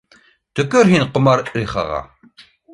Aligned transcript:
—Төкөр 0.59 0.89
һин 0.93 1.05
Комарихаға 1.19 2.03